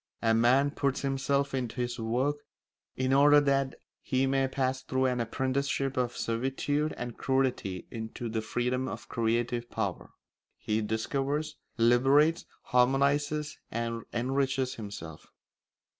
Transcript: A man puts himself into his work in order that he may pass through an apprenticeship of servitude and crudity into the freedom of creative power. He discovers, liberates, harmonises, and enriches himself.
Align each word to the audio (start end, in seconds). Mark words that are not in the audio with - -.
A 0.23 0.33
man 0.33 0.71
puts 0.71 1.01
himself 1.01 1.53
into 1.53 1.75
his 1.79 1.99
work 1.99 2.37
in 2.95 3.13
order 3.13 3.39
that 3.39 3.75
he 4.01 4.25
may 4.25 4.47
pass 4.47 4.81
through 4.81 5.05
an 5.05 5.19
apprenticeship 5.19 5.95
of 5.95 6.17
servitude 6.17 6.91
and 6.97 7.19
crudity 7.19 7.85
into 7.91 8.27
the 8.27 8.41
freedom 8.41 8.87
of 8.87 9.07
creative 9.07 9.69
power. 9.69 10.09
He 10.57 10.81
discovers, 10.81 11.55
liberates, 11.77 12.45
harmonises, 12.63 13.59
and 13.69 14.01
enriches 14.11 14.73
himself. 14.73 15.27